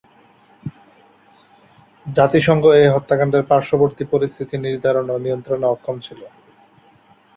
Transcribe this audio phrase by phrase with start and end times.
[2.05, 6.21] জাতিসংঘ এ হত্যাকাণ্ডের পার্শ্ববর্তী পরিস্থিতি নির্ধারণ ও নিয়ন্ত্রণে অক্ষম ছিল।